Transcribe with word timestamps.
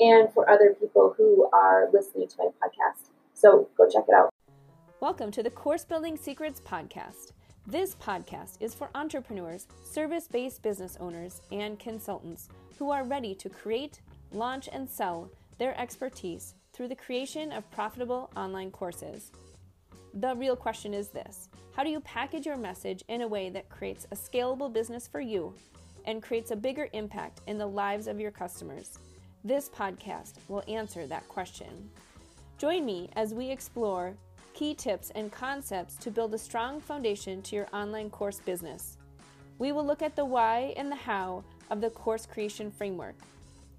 and 0.00 0.32
for 0.32 0.48
other 0.48 0.74
people 0.80 1.14
who 1.16 1.48
are 1.52 1.88
listening 1.92 2.26
to 2.26 2.36
my 2.38 2.46
podcast. 2.46 3.10
So 3.34 3.68
go 3.76 3.86
check 3.86 4.04
it 4.08 4.14
out. 4.14 4.30
Welcome 5.00 5.30
to 5.32 5.42
the 5.42 5.50
Course 5.50 5.84
Building 5.84 6.16
Secrets 6.16 6.60
Podcast. 6.60 7.32
This 7.66 7.94
podcast 7.96 8.56
is 8.60 8.74
for 8.74 8.88
entrepreneurs, 8.94 9.66
service 9.84 10.26
based 10.26 10.62
business 10.62 10.96
owners, 11.00 11.42
and 11.52 11.78
consultants 11.78 12.48
who 12.78 12.90
are 12.90 13.04
ready 13.04 13.34
to 13.34 13.50
create, 13.50 14.00
launch, 14.32 14.68
and 14.72 14.88
sell 14.88 15.30
their 15.58 15.78
expertise 15.78 16.54
through 16.72 16.88
the 16.88 16.96
creation 16.96 17.52
of 17.52 17.70
profitable 17.70 18.30
online 18.36 18.70
courses. 18.70 19.30
The 20.14 20.34
real 20.34 20.56
question 20.56 20.94
is 20.94 21.08
this 21.08 21.50
How 21.76 21.84
do 21.84 21.90
you 21.90 22.00
package 22.00 22.46
your 22.46 22.56
message 22.56 23.04
in 23.08 23.20
a 23.20 23.28
way 23.28 23.50
that 23.50 23.68
creates 23.68 24.06
a 24.10 24.16
scalable 24.16 24.72
business 24.72 25.06
for 25.06 25.20
you 25.20 25.52
and 26.06 26.22
creates 26.22 26.50
a 26.50 26.56
bigger 26.56 26.88
impact 26.94 27.42
in 27.46 27.58
the 27.58 27.66
lives 27.66 28.06
of 28.06 28.18
your 28.18 28.30
customers? 28.30 28.98
This 29.42 29.70
podcast 29.70 30.34
will 30.48 30.62
answer 30.68 31.06
that 31.06 31.26
question. 31.28 31.88
Join 32.58 32.84
me 32.84 33.08
as 33.16 33.32
we 33.32 33.48
explore 33.48 34.14
key 34.52 34.74
tips 34.74 35.10
and 35.14 35.32
concepts 35.32 35.96
to 35.96 36.10
build 36.10 36.34
a 36.34 36.38
strong 36.38 36.78
foundation 36.78 37.40
to 37.42 37.56
your 37.56 37.66
online 37.72 38.10
course 38.10 38.38
business. 38.38 38.98
We 39.58 39.72
will 39.72 39.86
look 39.86 40.02
at 40.02 40.14
the 40.14 40.26
why 40.26 40.74
and 40.76 40.92
the 40.92 40.96
how 40.96 41.42
of 41.70 41.80
the 41.80 41.88
course 41.88 42.26
creation 42.26 42.70
framework. 42.70 43.14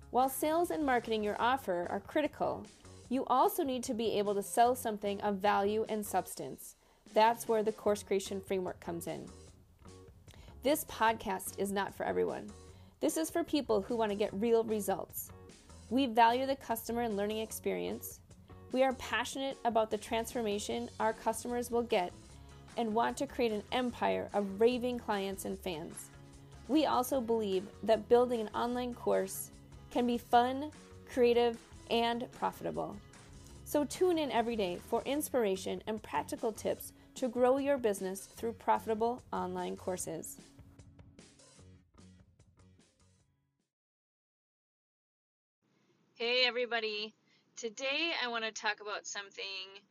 While 0.10 0.30
sales 0.30 0.72
and 0.72 0.84
marketing 0.84 1.24
your 1.24 1.40
offer 1.40 1.86
are 1.92 2.00
critical, 2.00 2.66
you 3.10 3.24
also 3.26 3.64
need 3.64 3.84
to 3.84 3.94
be 3.94 4.18
able 4.18 4.34
to 4.34 4.42
sell 4.42 4.76
something 4.76 5.22
of 5.22 5.38
value 5.38 5.86
and 5.90 6.04
substance. 6.04 6.76
That's 7.14 7.48
where 7.48 7.62
the 7.62 7.72
course 7.72 8.02
creation 8.02 8.42
framework 8.42 8.80
comes 8.80 9.06
in. 9.06 9.28
This 10.64 10.86
podcast 10.86 11.60
is 11.60 11.72
not 11.72 11.94
for 11.94 12.04
everyone. 12.04 12.50
This 13.00 13.16
is 13.16 13.30
for 13.30 13.44
people 13.44 13.84
who 13.84 13.96
want 13.96 14.10
to 14.12 14.18
get 14.18 14.34
real 14.34 14.64
results. 14.64 15.30
We 15.92 16.06
value 16.06 16.46
the 16.46 16.56
customer 16.56 17.02
and 17.02 17.18
learning 17.18 17.40
experience. 17.40 18.22
We 18.72 18.82
are 18.82 18.94
passionate 18.94 19.58
about 19.66 19.92
the 19.92 19.98
transformation 19.98 20.90
our 21.02 21.12
customers 21.12 21.70
will 21.70 21.84
get 21.84 22.14
and 22.78 22.96
want 22.96 23.18
to 23.18 23.28
create 23.28 23.52
an 23.52 23.64
empire 23.74 24.30
of 24.34 24.62
raving 24.62 25.00
clients 25.00 25.44
and 25.44 25.60
fans. 25.60 26.06
We 26.70 26.86
also 26.86 27.20
believe 27.20 27.66
that 27.84 28.08
building 28.08 28.40
an 28.40 28.48
online 28.56 28.94
course 28.94 29.52
can 29.92 30.08
be 30.08 30.18
fun, 30.18 30.72
creative, 31.12 31.58
and 31.90 32.26
profitable. 32.32 32.96
So 33.66 33.84
tune 33.84 34.18
in 34.18 34.32
every 34.32 34.56
day 34.56 34.80
for 34.88 35.02
inspiration 35.04 35.84
and 35.88 36.02
practical 36.02 36.54
tips 36.54 36.94
to 37.16 37.28
grow 37.28 37.58
your 37.58 37.78
business 37.78 38.22
through 38.38 38.54
profitable 38.54 39.22
online 39.34 39.76
courses. 39.76 40.38
Hey 46.22 46.44
everybody. 46.46 47.16
Today 47.56 48.12
I 48.24 48.28
want 48.28 48.46
to 48.46 48.52
talk 48.52 48.80
about 48.80 49.08
something 49.08 49.82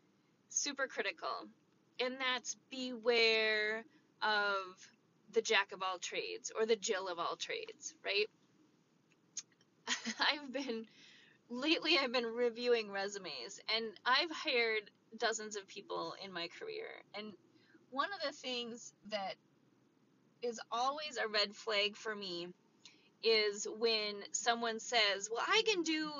super 0.48 0.86
critical, 0.86 1.48
and 1.98 2.14
that's 2.20 2.56
beware 2.70 3.84
of 4.22 4.78
the 5.32 5.42
jack 5.42 5.72
of 5.72 5.82
all 5.82 5.98
trades 5.98 6.52
or 6.56 6.66
the 6.66 6.76
Jill 6.76 7.08
of 7.08 7.18
all 7.18 7.34
trades, 7.34 7.96
right? 8.04 8.28
I've 10.20 10.52
been 10.52 10.86
lately 11.48 11.98
I've 11.98 12.12
been 12.12 12.26
reviewing 12.26 12.92
resumes 12.92 13.58
and 13.74 13.86
I've 14.06 14.30
hired 14.30 14.88
dozens 15.18 15.56
of 15.56 15.66
people 15.66 16.14
in 16.24 16.32
my 16.32 16.46
career. 16.60 16.86
And 17.18 17.32
one 17.90 18.10
of 18.14 18.24
the 18.24 18.38
things 18.38 18.92
that 19.08 19.34
is 20.42 20.60
always 20.70 21.16
a 21.16 21.26
red 21.26 21.56
flag 21.56 21.96
for 21.96 22.14
me 22.14 22.46
is 23.22 23.66
when 23.78 24.16
someone 24.32 24.80
says, 24.80 25.28
Well, 25.30 25.44
I 25.46 25.62
can 25.66 25.82
do, 25.82 26.10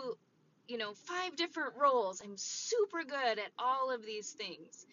you 0.68 0.78
know, 0.78 0.94
five 0.94 1.36
different 1.36 1.74
roles. 1.76 2.22
I'm 2.22 2.36
super 2.36 3.04
good 3.04 3.38
at 3.38 3.52
all 3.58 3.90
of 3.90 4.04
these 4.04 4.30
things. 4.32 4.86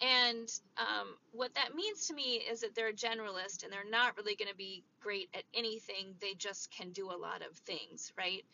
And 0.00 0.50
um, 0.78 1.16
what 1.32 1.54
that 1.54 1.74
means 1.74 2.06
to 2.06 2.14
me 2.14 2.36
is 2.50 2.60
that 2.60 2.74
they're 2.74 2.88
a 2.88 2.92
generalist 2.92 3.64
and 3.64 3.72
they're 3.72 3.90
not 3.90 4.16
really 4.16 4.34
going 4.34 4.48
to 4.48 4.56
be 4.56 4.82
great 5.00 5.28
at 5.34 5.42
anything. 5.54 6.14
They 6.20 6.34
just 6.34 6.70
can 6.70 6.90
do 6.90 7.10
a 7.10 7.16
lot 7.16 7.42
of 7.42 7.56
things, 7.58 8.12
right? 8.16 8.44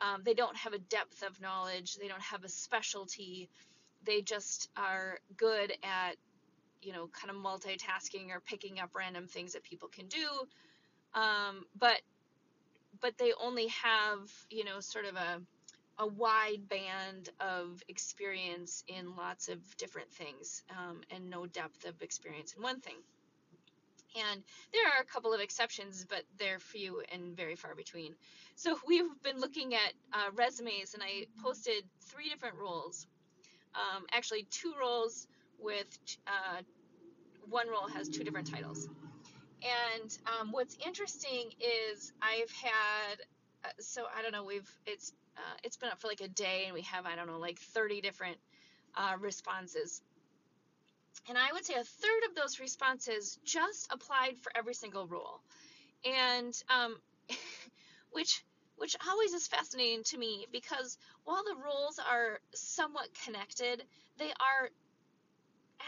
Um, 0.00 0.22
they 0.24 0.34
don't 0.34 0.56
have 0.56 0.74
a 0.74 0.78
depth 0.78 1.22
of 1.22 1.40
knowledge, 1.40 1.96
they 1.96 2.08
don't 2.08 2.22
have 2.22 2.44
a 2.44 2.48
specialty. 2.48 3.48
They 4.04 4.22
just 4.22 4.70
are 4.76 5.18
good 5.36 5.72
at, 5.82 6.16
you 6.82 6.92
know, 6.92 7.08
kind 7.08 7.30
of 7.30 7.42
multitasking 7.42 8.30
or 8.30 8.40
picking 8.40 8.80
up 8.80 8.90
random 8.94 9.26
things 9.26 9.52
that 9.52 9.62
people 9.62 9.88
can 9.88 10.06
do. 10.06 10.26
Um, 11.14 11.64
but 11.78 12.00
but 13.00 13.16
they 13.18 13.32
only 13.40 13.68
have, 13.68 14.30
you 14.50 14.64
know, 14.64 14.80
sort 14.80 15.04
of 15.04 15.16
a, 15.16 15.40
a 15.98 16.06
wide 16.06 16.68
band 16.68 17.30
of 17.40 17.82
experience 17.88 18.84
in 18.88 19.16
lots 19.16 19.48
of 19.48 19.58
different 19.76 20.10
things 20.12 20.62
um, 20.70 21.00
and 21.10 21.28
no 21.28 21.46
depth 21.46 21.84
of 21.86 22.00
experience 22.02 22.54
in 22.56 22.62
one 22.62 22.80
thing. 22.80 22.96
And 24.16 24.42
there 24.72 24.86
are 24.86 25.00
a 25.00 25.04
couple 25.04 25.32
of 25.32 25.40
exceptions, 25.40 26.04
but 26.08 26.22
they're 26.38 26.58
few 26.58 27.02
and 27.12 27.36
very 27.36 27.54
far 27.54 27.74
between. 27.74 28.14
So 28.56 28.78
we've 28.86 29.10
been 29.22 29.40
looking 29.40 29.74
at 29.74 29.92
uh, 30.12 30.30
resumes, 30.34 30.94
and 30.94 31.02
I 31.02 31.26
posted 31.42 31.84
three 32.02 32.28
different 32.28 32.56
roles. 32.56 33.06
Um, 33.74 34.06
actually, 34.12 34.46
two 34.50 34.72
roles 34.80 35.28
with 35.60 35.98
uh, 36.26 36.62
one 37.48 37.68
role 37.68 37.88
has 37.88 38.08
two 38.08 38.24
different 38.24 38.50
titles. 38.50 38.88
And 39.62 40.18
um, 40.26 40.52
what's 40.52 40.76
interesting 40.86 41.50
is 41.60 42.12
I've 42.22 42.50
had, 42.52 43.16
uh, 43.64 43.68
so 43.80 44.04
I 44.16 44.22
don't 44.22 44.32
know, 44.32 44.44
we've 44.44 44.70
it's 44.86 45.12
uh, 45.36 45.56
it's 45.64 45.76
been 45.76 45.90
up 45.90 46.00
for 46.00 46.08
like 46.08 46.20
a 46.20 46.28
day, 46.28 46.64
and 46.66 46.74
we 46.74 46.82
have 46.82 47.06
I 47.06 47.16
don't 47.16 47.26
know 47.26 47.38
like 47.38 47.58
30 47.58 48.00
different 48.00 48.38
uh, 48.96 49.16
responses. 49.20 50.02
And 51.28 51.38
I 51.38 51.52
would 51.52 51.64
say 51.64 51.74
a 51.74 51.84
third 51.84 52.24
of 52.28 52.34
those 52.34 52.60
responses 52.60 53.38
just 53.44 53.88
applied 53.92 54.38
for 54.38 54.52
every 54.56 54.74
single 54.74 55.06
rule. 55.06 55.42
and 56.04 56.54
um, 56.70 56.96
which 58.10 58.44
which 58.76 58.96
always 59.08 59.32
is 59.34 59.46
fascinating 59.46 60.04
to 60.04 60.18
me 60.18 60.46
because 60.52 60.98
while 61.24 61.44
the 61.44 61.56
roles 61.64 61.98
are 61.98 62.40
somewhat 62.54 63.08
connected, 63.24 63.84
they 64.18 64.30
are 64.40 64.70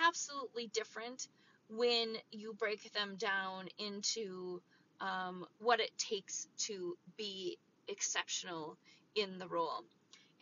absolutely 0.07 0.67
different 0.69 1.29
when 1.77 2.17
you 2.31 2.55
break 2.55 2.93
them 2.93 3.17
down 3.17 3.69
into 3.79 4.61
um, 5.01 5.47
what 5.59 5.81
it 5.81 5.97
takes 5.99 6.49
to 6.59 6.97
be 7.17 7.59
exceptional 7.89 8.77
in 9.15 9.39
the 9.39 9.49
role. 9.49 9.85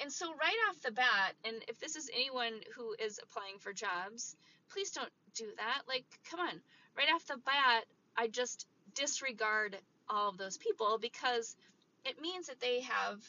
And 0.01 0.13
so, 0.13 0.29
right 0.31 0.57
off 0.69 0.81
the 0.83 0.93
bat, 0.93 1.35
and 1.45 1.57
if 1.69 1.79
this 1.79 1.97
is 1.97 2.11
anyone 2.15 2.53
who 2.75 2.95
is 2.99 3.21
applying 3.23 3.59
for 3.59 3.73
jobs, 3.73 4.35
please 4.71 4.91
don't 4.91 5.13
do 5.35 5.47
that. 5.57 5.83
Like, 5.87 6.05
come 6.31 6.41
on, 6.41 6.61
right 6.97 7.09
off 7.15 7.27
the 7.27 7.37
bat, 7.37 7.85
I 8.17 8.29
just 8.29 8.67
disregard 8.95 9.77
all 10.09 10.31
of 10.31 10.39
those 10.39 10.57
people 10.57 10.99
because 11.01 11.57
it 12.05 12.21
means 12.21 12.47
that 12.47 12.61
they 12.61 12.81
have 12.81 13.23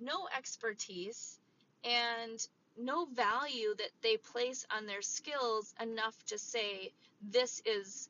no 0.00 0.28
expertise 0.36 1.38
and 1.84 2.46
no 2.78 3.06
value 3.06 3.74
that 3.76 3.90
they 4.02 4.16
place 4.16 4.66
on 4.76 4.86
their 4.86 5.02
skills 5.02 5.74
enough 5.82 6.16
to 6.26 6.38
say 6.38 6.92
this 7.22 7.62
is 7.66 8.08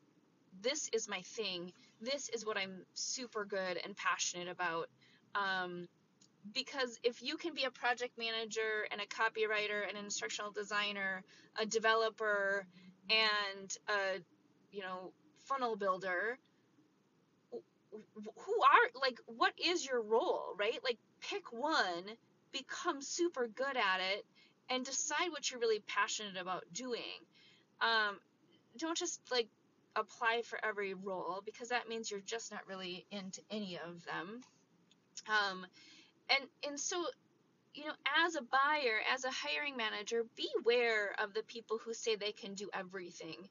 this 0.61 0.89
is 0.93 1.09
my 1.09 1.21
thing 1.21 1.71
this 2.01 2.29
is 2.29 2.45
what 2.45 2.57
i'm 2.57 2.85
super 2.93 3.45
good 3.45 3.79
and 3.83 3.95
passionate 3.95 4.47
about 4.47 4.87
um, 5.35 5.87
because 6.53 6.99
if 7.03 7.21
you 7.21 7.37
can 7.37 7.53
be 7.53 7.63
a 7.65 7.71
project 7.71 8.17
manager 8.17 8.87
and 8.91 9.01
a 9.01 9.05
copywriter 9.05 9.87
and 9.87 9.97
an 9.97 10.05
instructional 10.05 10.51
designer, 10.51 11.23
a 11.59 11.65
developer, 11.65 12.65
and 13.09 13.77
a 13.87 14.19
you 14.71 14.81
know 14.81 15.11
funnel 15.45 15.75
builder, 15.75 16.37
who 17.51 18.53
are 18.61 19.01
like 19.01 19.19
what 19.25 19.53
is 19.63 19.85
your 19.85 20.01
role, 20.01 20.55
right? 20.57 20.79
Like 20.83 20.97
pick 21.21 21.51
one, 21.51 22.03
become 22.51 23.01
super 23.01 23.47
good 23.47 23.77
at 23.77 23.99
it, 24.13 24.25
and 24.69 24.85
decide 24.85 25.31
what 25.31 25.49
you're 25.49 25.59
really 25.59 25.81
passionate 25.87 26.37
about 26.37 26.63
doing. 26.73 27.25
Um, 27.81 28.19
don't 28.77 28.97
just 28.97 29.19
like 29.31 29.47
apply 29.95 30.43
for 30.45 30.63
every 30.63 30.93
role 30.93 31.41
because 31.45 31.69
that 31.69 31.89
means 31.89 32.11
you're 32.11 32.19
just 32.19 32.51
not 32.51 32.61
really 32.67 33.05
into 33.11 33.41
any 33.49 33.77
of 33.77 34.05
them. 34.05 34.41
Um, 35.27 35.65
and 36.29 36.47
and 36.67 36.79
so 36.79 37.03
you 37.73 37.85
know 37.85 37.93
as 38.25 38.35
a 38.35 38.41
buyer 38.41 38.99
as 39.13 39.25
a 39.25 39.31
hiring 39.31 39.77
manager 39.77 40.23
beware 40.35 41.15
of 41.21 41.33
the 41.33 41.43
people 41.43 41.77
who 41.83 41.93
say 41.93 42.15
they 42.15 42.31
can 42.31 42.53
do 42.53 42.69
everything 42.73 43.47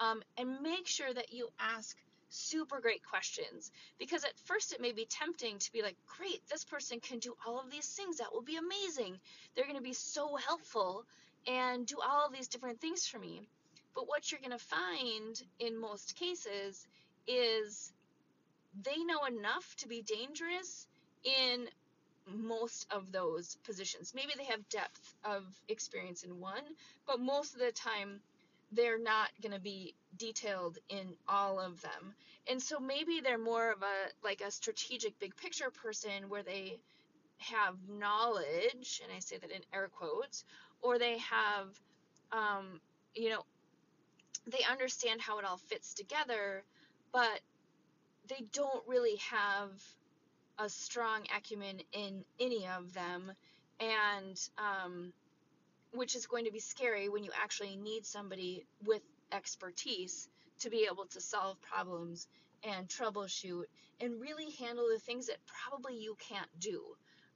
um, 0.00 0.22
and 0.36 0.60
make 0.62 0.86
sure 0.86 1.12
that 1.12 1.32
you 1.32 1.48
ask 1.58 1.96
super 2.32 2.80
great 2.80 3.04
questions. 3.04 3.70
Because 3.98 4.24
at 4.24 4.38
first 4.44 4.72
it 4.72 4.80
may 4.80 4.92
be 4.92 5.06
tempting 5.08 5.58
to 5.58 5.72
be 5.72 5.82
like 5.82 5.96
great 6.06 6.40
this 6.50 6.64
person 6.64 7.00
can 7.00 7.18
do 7.18 7.34
all 7.46 7.60
of 7.60 7.70
these 7.70 7.86
things. 7.86 8.18
That 8.18 8.32
will 8.32 8.42
be 8.42 8.56
amazing. 8.56 9.18
They're 9.54 9.66
going 9.66 9.76
to 9.76 9.82
be 9.82 9.92
so 9.92 10.36
helpful 10.36 11.04
and 11.46 11.86
do 11.86 11.96
all 12.04 12.26
of 12.26 12.32
these 12.32 12.48
different 12.48 12.80
things 12.80 13.06
for 13.06 13.18
me. 13.18 13.48
But 13.94 14.08
what 14.08 14.30
you're 14.30 14.40
going 14.40 14.58
to 14.58 14.64
find 14.64 15.42
in 15.58 15.78
most 15.78 16.16
cases 16.16 16.86
is 17.26 17.92
they 18.82 18.96
know 19.04 19.24
enough 19.24 19.74
to 19.78 19.88
be 19.88 20.02
dangerous 20.02 20.86
in 21.24 21.68
most 22.26 22.86
of 22.90 23.12
those 23.12 23.56
positions. 23.64 24.12
Maybe 24.14 24.32
they 24.36 24.44
have 24.44 24.68
depth 24.68 25.14
of 25.24 25.44
experience 25.68 26.22
in 26.22 26.40
one, 26.40 26.62
but 27.06 27.20
most 27.20 27.54
of 27.54 27.60
the 27.60 27.72
time 27.72 28.20
they're 28.72 28.98
not 28.98 29.30
going 29.42 29.52
to 29.52 29.60
be 29.60 29.94
detailed 30.18 30.78
in 30.88 31.14
all 31.28 31.60
of 31.60 31.80
them. 31.82 32.14
And 32.48 32.60
so 32.60 32.80
maybe 32.80 33.20
they're 33.20 33.38
more 33.38 33.70
of 33.70 33.82
a 33.82 34.24
like 34.24 34.40
a 34.40 34.50
strategic 34.50 35.18
big 35.18 35.36
picture 35.36 35.70
person 35.70 36.28
where 36.28 36.42
they 36.42 36.78
have 37.38 37.76
knowledge, 37.88 39.00
and 39.02 39.12
I 39.14 39.20
say 39.20 39.38
that 39.38 39.50
in 39.50 39.62
air 39.72 39.88
quotes, 39.88 40.44
or 40.80 40.98
they 40.98 41.18
have 41.18 41.68
um, 42.32 42.80
you 43.14 43.30
know 43.30 43.44
they 44.46 44.64
understand 44.70 45.20
how 45.20 45.38
it 45.38 45.44
all 45.44 45.56
fits 45.58 45.94
together, 45.94 46.64
but 47.12 47.40
they 48.28 48.44
don't 48.52 48.82
really 48.88 49.16
have 49.16 49.70
a 50.58 50.68
strong 50.68 51.22
acumen 51.36 51.80
in 51.92 52.24
any 52.40 52.66
of 52.66 52.92
them, 52.94 53.32
and 53.80 54.40
um, 54.58 55.12
which 55.92 56.16
is 56.16 56.26
going 56.26 56.44
to 56.44 56.52
be 56.52 56.60
scary 56.60 57.08
when 57.08 57.24
you 57.24 57.30
actually 57.42 57.76
need 57.76 58.06
somebody 58.06 58.64
with 58.84 59.02
expertise 59.32 60.28
to 60.60 60.70
be 60.70 60.86
able 60.90 61.06
to 61.06 61.20
solve 61.20 61.60
problems 61.60 62.28
and 62.64 62.88
troubleshoot 62.88 63.64
and 64.00 64.20
really 64.20 64.50
handle 64.58 64.86
the 64.92 64.98
things 64.98 65.26
that 65.26 65.36
probably 65.46 65.96
you 65.96 66.16
can't 66.28 66.48
do, 66.60 66.82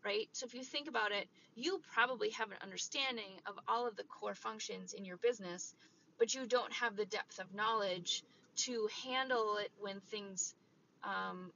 right? 0.04 0.28
So 0.32 0.46
if 0.46 0.54
you 0.54 0.62
think 0.62 0.88
about 0.88 1.12
it, 1.12 1.28
you 1.54 1.80
probably 1.92 2.30
have 2.30 2.50
an 2.50 2.58
understanding 2.62 3.40
of 3.46 3.54
all 3.68 3.86
of 3.86 3.96
the 3.96 4.04
core 4.04 4.34
functions 4.34 4.92
in 4.92 5.04
your 5.04 5.16
business, 5.16 5.74
but 6.18 6.34
you 6.34 6.46
don't 6.46 6.72
have 6.72 6.96
the 6.96 7.06
depth 7.06 7.38
of 7.38 7.54
knowledge 7.54 8.22
to 8.56 8.88
handle 9.04 9.56
it 9.58 9.70
when 9.80 10.00
things 10.00 10.54
um, 11.04 11.50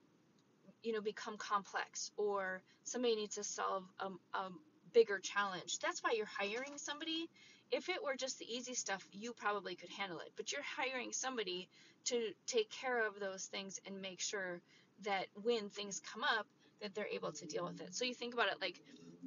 you 0.82 0.92
know 0.92 1.00
become 1.00 1.36
complex 1.36 2.10
or 2.16 2.62
somebody 2.84 3.16
needs 3.16 3.36
to 3.36 3.44
solve 3.44 3.84
a, 4.00 4.06
a 4.38 4.50
bigger 4.92 5.18
challenge. 5.20 5.78
That's 5.80 6.02
why 6.02 6.12
you're 6.16 6.26
hiring 6.26 6.78
somebody. 6.78 7.28
If 7.72 7.88
it 7.88 8.02
were 8.04 8.16
just 8.16 8.38
the 8.38 8.46
easy 8.52 8.74
stuff 8.74 9.04
you 9.12 9.32
probably 9.34 9.76
could 9.76 9.90
handle 9.90 10.20
it. 10.20 10.32
But 10.36 10.52
you're 10.52 10.62
hiring 10.76 11.12
somebody 11.12 11.68
to 12.06 12.32
take 12.46 12.70
care 12.70 13.06
of 13.06 13.20
those 13.20 13.46
things 13.46 13.78
and 13.86 14.00
make 14.00 14.20
sure 14.20 14.60
that 15.04 15.26
when 15.42 15.70
things 15.70 16.00
come 16.12 16.24
up 16.24 16.46
that 16.82 16.94
they're 16.94 17.08
able 17.12 17.32
to 17.32 17.46
deal 17.46 17.64
with 17.66 17.80
it. 17.80 17.94
So 17.94 18.04
you 18.04 18.14
think 18.14 18.34
about 18.34 18.48
it 18.48 18.60
like 18.60 18.80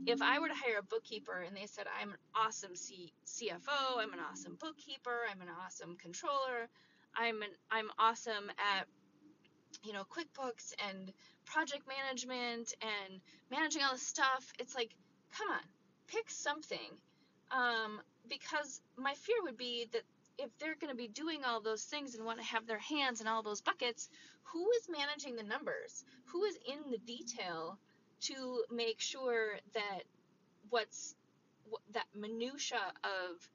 if 0.07 0.21
i 0.21 0.39
were 0.39 0.49
to 0.49 0.53
hire 0.55 0.79
a 0.79 0.83
bookkeeper 0.83 1.43
and 1.47 1.55
they 1.55 1.65
said 1.67 1.85
i'm 2.01 2.09
an 2.11 2.17
awesome 2.35 2.75
C- 2.75 3.13
cfo 3.27 3.99
i'm 3.99 4.13
an 4.13 4.19
awesome 4.31 4.57
bookkeeper 4.59 5.19
i'm 5.31 5.41
an 5.41 5.49
awesome 5.65 5.95
controller 5.97 6.69
i'm 7.15 7.41
an 7.41 7.49
i'm 7.71 7.89
awesome 7.99 8.51
at 8.77 8.87
you 9.83 9.93
know 9.93 10.03
quickbooks 10.05 10.73
and 10.89 11.11
project 11.45 11.83
management 11.87 12.73
and 12.81 13.21
managing 13.51 13.83
all 13.83 13.93
this 13.93 14.07
stuff. 14.07 14.53
It's 14.59 14.75
like, 14.75 14.91
come 15.37 15.49
on, 15.51 15.61
pick 16.07 16.29
something. 16.29 16.97
Um, 17.51 18.01
because 18.29 18.81
my 18.97 19.13
fear 19.13 19.35
would 19.43 19.57
be 19.57 19.87
that 19.91 20.03
if 20.37 20.49
they're 20.57 20.75
going 20.79 20.91
to 20.91 20.97
be 20.97 21.07
doing 21.07 21.43
all 21.45 21.61
those 21.61 21.83
things 21.83 22.15
and 22.15 22.25
want 22.25 22.39
to 22.39 22.45
have 22.45 22.65
their 22.65 22.79
hands 22.79 23.21
in 23.21 23.27
all 23.27 23.43
those 23.43 23.61
buckets, 23.61 24.09
who 24.43 24.69
is 24.71 24.89
managing 24.89 25.35
the 25.35 25.43
numbers? 25.43 26.03
Who 26.25 26.43
is 26.45 26.57
in 26.67 26.91
the 26.91 26.97
detail 26.99 27.77
to 28.21 28.63
make 28.71 28.99
sure 28.99 29.57
that 29.73 30.03
what's 30.69 31.15
that 31.91 32.05
minutia 32.15 32.93
of 33.03 33.49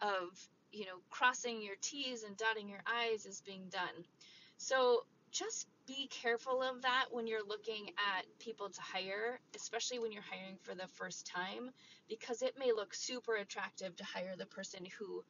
of 0.00 0.48
you 0.72 0.86
know 0.86 0.98
crossing 1.10 1.62
your 1.62 1.76
T's 1.80 2.22
and 2.22 2.36
dotting 2.36 2.68
your 2.68 2.80
I's 2.86 3.26
is 3.26 3.42
being 3.44 3.68
done. 3.70 4.04
So 4.56 5.04
just 5.30 5.66
be 5.86 6.08
careful 6.08 6.62
of 6.62 6.82
that 6.82 7.06
when 7.10 7.26
you're 7.26 7.46
looking 7.46 7.90
at 8.16 8.24
people 8.38 8.68
to 8.68 8.80
hire, 8.80 9.40
especially 9.54 9.98
when 9.98 10.12
you're 10.12 10.22
hiring 10.22 10.56
for 10.62 10.74
the 10.74 10.86
first 10.94 11.26
time, 11.26 11.70
because 12.08 12.42
it 12.42 12.54
may 12.58 12.72
look 12.72 12.94
super 12.94 13.36
attractive 13.36 13.96
to 13.96 14.04
hire 14.04 14.34
the 14.36 14.46
person 14.46 14.86
who 14.98 15.22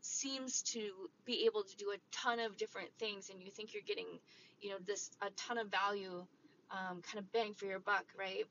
seems 0.00 0.62
to 0.62 0.90
be 1.24 1.46
able 1.46 1.62
to 1.62 1.76
do 1.76 1.90
a 1.90 1.96
ton 2.12 2.38
of 2.38 2.56
different 2.58 2.90
things 2.98 3.30
and 3.30 3.40
you 3.42 3.50
think 3.50 3.72
you're 3.72 3.82
getting 3.86 4.18
you 4.60 4.68
know 4.68 4.76
this 4.86 5.10
a 5.22 5.30
ton 5.30 5.56
of 5.56 5.70
value 5.70 6.26
um, 6.70 7.00
kind 7.00 7.18
of 7.18 7.32
bang 7.32 7.54
for 7.54 7.64
your 7.64 7.78
buck 7.78 8.04
right? 8.18 8.44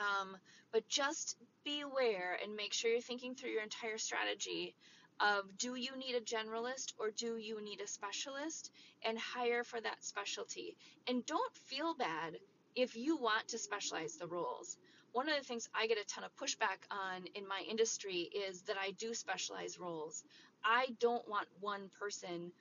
Um, 0.00 0.36
but 0.72 0.88
just 0.88 1.36
beware 1.64 2.38
and 2.42 2.56
make 2.56 2.72
sure 2.72 2.90
you're 2.90 3.00
thinking 3.00 3.34
through 3.34 3.50
your 3.50 3.62
entire 3.62 3.98
strategy 3.98 4.74
of 5.20 5.56
do 5.58 5.74
you 5.74 5.96
need 5.96 6.14
a 6.14 6.20
generalist 6.20 6.92
or 6.98 7.10
do 7.10 7.36
you 7.36 7.62
need 7.62 7.80
a 7.80 7.86
specialist 7.86 8.70
and 9.04 9.18
hire 9.18 9.64
for 9.64 9.80
that 9.80 10.04
specialty. 10.04 10.76
And 11.06 11.24
don't 11.26 11.54
feel 11.54 11.94
bad 11.94 12.38
if 12.74 12.96
you 12.96 13.16
want 13.16 13.48
to 13.48 13.58
specialize 13.58 14.16
the 14.16 14.26
roles. 14.26 14.76
One 15.12 15.28
of 15.28 15.36
the 15.36 15.44
things 15.44 15.68
I 15.74 15.86
get 15.86 15.98
a 15.98 16.04
ton 16.06 16.24
of 16.24 16.34
pushback 16.36 16.86
on 16.90 17.26
in 17.34 17.46
my 17.46 17.62
industry 17.68 18.30
is 18.32 18.62
that 18.62 18.76
I 18.80 18.92
do 18.92 19.12
specialize 19.12 19.78
roles. 19.78 20.24
I 20.64 20.86
don't 21.00 21.26
want 21.28 21.48
one 21.60 21.90
person 21.98 22.52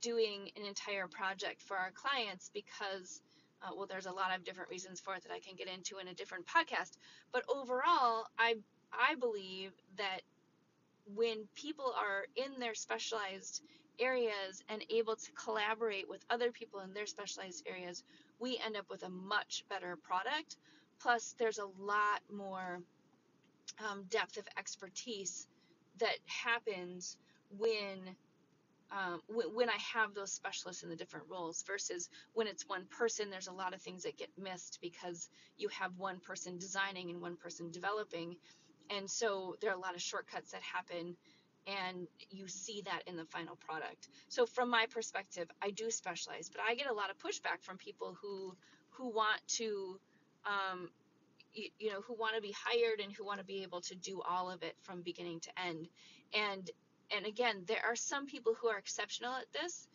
doing 0.00 0.50
an 0.56 0.64
entire 0.64 1.08
project 1.08 1.62
for 1.62 1.76
our 1.76 1.90
clients 1.90 2.50
because 2.54 3.20
uh, 3.62 3.70
well 3.76 3.86
there's 3.86 4.06
a 4.06 4.12
lot 4.12 4.34
of 4.34 4.44
different 4.44 4.70
reasons 4.70 5.00
for 5.00 5.14
it 5.14 5.22
that 5.24 5.32
I 5.32 5.40
can 5.40 5.56
get 5.56 5.68
into 5.68 5.98
in 5.98 6.08
a 6.08 6.14
different 6.14 6.46
podcast 6.46 6.92
but 7.32 7.44
overall 7.54 8.26
I 8.38 8.56
I 8.92 9.14
believe 9.16 9.72
that 9.98 10.20
when 11.14 11.48
people 11.54 11.94
are 11.96 12.24
in 12.36 12.58
their 12.60 12.74
specialized 12.74 13.62
areas 13.98 14.62
and 14.68 14.84
able 14.90 15.16
to 15.16 15.32
collaborate 15.32 16.08
with 16.08 16.24
other 16.30 16.50
people 16.50 16.80
in 16.80 16.92
their 16.94 17.06
specialized 17.06 17.66
areas, 17.66 18.02
we 18.38 18.60
end 18.64 18.76
up 18.76 18.86
with 18.90 19.02
a 19.02 19.08
much 19.08 19.64
better 19.68 19.96
product. 19.96 20.56
Plus, 21.00 21.34
there's 21.38 21.58
a 21.58 21.66
lot 21.82 22.20
more 22.32 22.80
um, 23.88 24.04
depth 24.08 24.36
of 24.36 24.46
expertise 24.58 25.46
that 25.98 26.16
happens 26.26 27.16
when 27.58 28.16
um, 28.92 29.20
when 29.28 29.70
I 29.70 29.76
have 29.94 30.14
those 30.14 30.32
specialists 30.32 30.82
in 30.82 30.88
the 30.88 30.96
different 30.96 31.26
roles 31.28 31.62
versus 31.62 32.08
when 32.34 32.48
it's 32.48 32.68
one 32.68 32.86
person, 32.86 33.30
there's 33.30 33.46
a 33.46 33.52
lot 33.52 33.72
of 33.72 33.80
things 33.80 34.02
that 34.02 34.18
get 34.18 34.30
missed 34.36 34.80
because 34.82 35.28
you 35.56 35.68
have 35.68 35.92
one 35.96 36.18
person 36.18 36.58
designing 36.58 37.10
and 37.10 37.20
one 37.20 37.36
person 37.36 37.70
developing 37.70 38.34
and 38.94 39.08
so 39.10 39.56
there 39.60 39.70
are 39.70 39.76
a 39.76 39.80
lot 39.80 39.94
of 39.94 40.02
shortcuts 40.02 40.52
that 40.52 40.62
happen 40.62 41.16
and 41.66 42.06
you 42.30 42.48
see 42.48 42.82
that 42.82 43.02
in 43.06 43.16
the 43.16 43.24
final 43.26 43.56
product. 43.56 44.08
So 44.28 44.46
from 44.46 44.70
my 44.70 44.86
perspective, 44.90 45.48
I 45.62 45.70
do 45.70 45.90
specialize, 45.90 46.48
but 46.48 46.62
I 46.66 46.74
get 46.74 46.88
a 46.88 46.92
lot 46.92 47.10
of 47.10 47.18
pushback 47.18 47.62
from 47.62 47.76
people 47.76 48.16
who 48.20 48.54
who 48.90 49.10
want 49.10 49.40
to 49.46 49.98
um, 50.46 50.90
you, 51.52 51.68
you 51.78 51.90
know 51.90 52.00
who 52.00 52.14
want 52.14 52.34
to 52.36 52.42
be 52.42 52.54
hired 52.56 53.00
and 53.00 53.12
who 53.12 53.24
want 53.24 53.38
to 53.38 53.44
be 53.44 53.62
able 53.62 53.80
to 53.82 53.94
do 53.94 54.20
all 54.22 54.50
of 54.50 54.62
it 54.62 54.76
from 54.82 55.02
beginning 55.02 55.40
to 55.40 55.50
end. 55.60 55.88
And 56.34 56.70
and 57.14 57.26
again, 57.26 57.64
there 57.66 57.82
are 57.84 57.96
some 57.96 58.26
people 58.26 58.54
who 58.54 58.68
are 58.68 58.78
exceptional 58.78 59.32
at 59.34 59.52
this, 59.52 59.88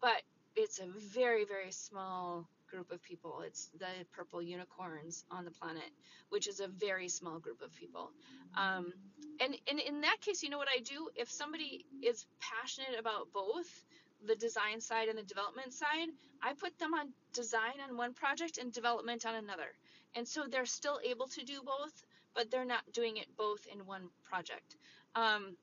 but 0.00 0.22
it's 0.56 0.80
a 0.80 0.86
very 0.86 1.44
very 1.44 1.72
small 1.72 2.48
group 2.70 2.90
of 2.90 3.02
people. 3.02 3.42
It's 3.46 3.70
the 3.78 3.86
purple 4.12 4.40
unicorns 4.42 5.24
on 5.30 5.44
the 5.44 5.50
planet, 5.50 5.90
which 6.28 6.46
is 6.48 6.60
a 6.60 6.68
very 6.68 7.08
small 7.08 7.38
group 7.38 7.62
of 7.62 7.74
people. 7.74 8.10
Um, 8.56 8.92
and, 9.40 9.56
and 9.68 9.80
in 9.80 10.02
that 10.02 10.20
case, 10.20 10.42
you 10.42 10.50
know 10.50 10.58
what 10.58 10.68
I 10.74 10.80
do? 10.80 11.08
If 11.16 11.30
somebody 11.30 11.84
is 12.02 12.26
passionate 12.40 12.98
about 12.98 13.32
both 13.32 13.84
the 14.26 14.36
design 14.36 14.80
side 14.80 15.08
and 15.08 15.18
the 15.18 15.22
development 15.22 15.72
side, 15.72 16.08
I 16.42 16.54
put 16.54 16.78
them 16.78 16.94
on 16.94 17.08
design 17.32 17.80
on 17.88 17.96
one 17.96 18.14
project 18.14 18.58
and 18.58 18.72
development 18.72 19.26
on 19.26 19.34
another. 19.34 19.72
And 20.14 20.26
so 20.26 20.44
they're 20.50 20.66
still 20.66 20.98
able 21.04 21.26
to 21.28 21.44
do 21.44 21.60
both, 21.64 22.04
but 22.34 22.50
they're 22.50 22.64
not 22.64 22.82
doing 22.92 23.16
it 23.16 23.26
both 23.36 23.66
in 23.72 23.86
one 23.86 24.08
project. 24.24 24.76
Um, 25.14 25.56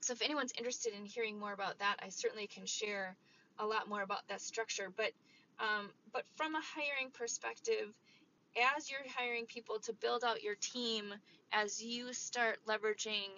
so 0.00 0.12
if 0.12 0.22
anyone's 0.22 0.52
interested 0.56 0.92
in 0.94 1.04
hearing 1.04 1.38
more 1.38 1.52
about 1.52 1.78
that, 1.78 1.96
I 2.02 2.08
certainly 2.10 2.46
can 2.46 2.66
share 2.66 3.16
a 3.58 3.66
lot 3.66 3.88
more 3.88 4.02
about 4.02 4.26
that 4.28 4.40
structure. 4.40 4.88
But 4.94 5.12
um, 5.60 5.90
but 6.12 6.24
from 6.36 6.54
a 6.54 6.60
hiring 6.74 7.10
perspective, 7.12 7.92
as 8.76 8.90
you're 8.90 9.00
hiring 9.16 9.46
people 9.46 9.78
to 9.80 9.92
build 9.92 10.24
out 10.24 10.42
your 10.42 10.54
team, 10.56 11.14
as 11.52 11.82
you 11.82 12.12
start 12.12 12.58
leveraging 12.66 13.28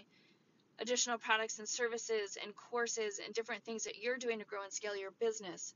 additional 0.80 1.18
products 1.18 1.58
and 1.58 1.68
services 1.68 2.38
and 2.42 2.54
courses 2.56 3.20
and 3.24 3.34
different 3.34 3.62
things 3.64 3.84
that 3.84 3.98
you're 4.00 4.16
doing 4.16 4.38
to 4.38 4.44
grow 4.44 4.62
and 4.62 4.72
scale 4.72 4.96
your 4.96 5.10
business, 5.20 5.74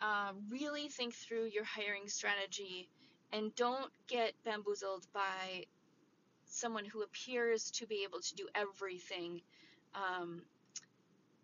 uh, 0.00 0.32
really 0.50 0.88
think 0.88 1.14
through 1.14 1.44
your 1.46 1.64
hiring 1.64 2.08
strategy 2.08 2.88
and 3.32 3.54
don't 3.54 3.90
get 4.08 4.32
bamboozled 4.44 5.06
by 5.14 5.64
someone 6.46 6.84
who 6.84 7.02
appears 7.02 7.70
to 7.70 7.86
be 7.86 8.04
able 8.04 8.20
to 8.20 8.34
do 8.34 8.46
everything 8.54 9.40
um, 9.94 10.42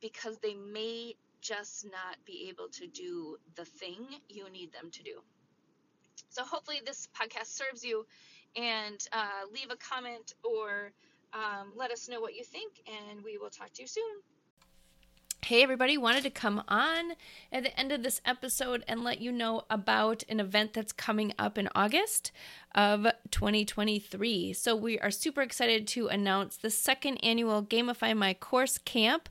because 0.00 0.38
they 0.38 0.54
may 0.54 1.14
just 1.40 1.84
not 1.84 2.16
be 2.24 2.46
able 2.48 2.68
to 2.68 2.86
do 2.86 3.36
the 3.54 3.64
thing 3.64 4.06
you 4.28 4.48
need 4.50 4.72
them 4.72 4.90
to 4.90 5.02
do. 5.02 5.20
So 6.28 6.44
hopefully 6.44 6.80
this 6.84 7.08
podcast 7.16 7.46
serves 7.46 7.84
you 7.84 8.06
and 8.56 8.98
uh, 9.12 9.46
leave 9.52 9.70
a 9.70 9.76
comment 9.76 10.34
or 10.44 10.92
um, 11.32 11.72
let 11.76 11.90
us 11.90 12.08
know 12.08 12.20
what 12.20 12.34
you 12.34 12.44
think 12.44 12.72
and 12.86 13.22
we 13.22 13.38
will 13.38 13.50
talk 13.50 13.72
to 13.74 13.82
you 13.82 13.88
soon. 13.88 14.22
Hey, 15.44 15.62
everybody, 15.62 15.96
wanted 15.96 16.24
to 16.24 16.30
come 16.30 16.62
on 16.68 17.12
at 17.50 17.62
the 17.62 17.78
end 17.78 17.90
of 17.90 18.02
this 18.02 18.20
episode 18.26 18.84
and 18.86 19.02
let 19.02 19.22
you 19.22 19.32
know 19.32 19.62
about 19.70 20.22
an 20.28 20.40
event 20.40 20.74
that's 20.74 20.92
coming 20.92 21.32
up 21.38 21.56
in 21.56 21.70
August 21.74 22.32
of 22.74 23.06
2023. 23.30 24.52
So, 24.52 24.76
we 24.76 24.98
are 24.98 25.10
super 25.10 25.40
excited 25.40 25.86
to 25.88 26.08
announce 26.08 26.58
the 26.58 26.68
second 26.68 27.16
annual 27.18 27.62
Gamify 27.62 28.14
My 28.14 28.34
Course 28.34 28.76
Camp 28.76 29.30